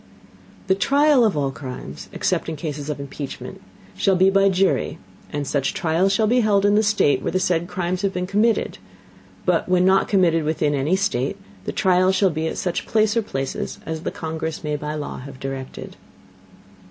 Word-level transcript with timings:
The 0.65 0.73
Trial 0.73 1.23
of 1.23 1.37
all 1.37 1.51
Crimes, 1.51 2.09
except 2.11 2.49
in 2.49 2.55
Cases 2.55 2.89
of 2.89 2.99
Impeachment, 2.99 3.61
shall 3.95 4.15
be 4.15 4.31
by 4.31 4.49
Jury; 4.49 4.97
and 5.31 5.45
such 5.45 5.75
Trial 5.75 6.09
shall 6.09 6.25
be 6.25 6.39
held 6.39 6.65
in 6.65 6.73
the 6.73 6.81
State 6.81 7.21
where 7.21 7.31
the 7.33 7.39
said 7.39 7.67
Crimes 7.67 7.99
shall 7.99 8.07
have 8.07 8.13
been 8.15 8.25
committed; 8.25 8.79
but 9.45 9.69
when 9.69 9.85
not 9.85 10.07
committed 10.07 10.43
within 10.43 10.73
any 10.73 10.95
State, 10.95 11.37
the 11.65 11.71
Trial 11.71 12.11
shall 12.11 12.31
be 12.31 12.47
at 12.47 12.57
such 12.57 12.87
Place 12.87 13.15
or 13.15 13.21
Places 13.21 13.77
as 13.85 14.01
the 14.01 14.09
Congress 14.09 14.63
may 14.63 14.75
by 14.75 14.95
Law 14.95 15.19
have 15.19 15.39
directed. 15.39 15.97